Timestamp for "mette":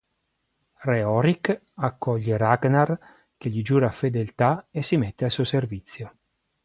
4.97-5.25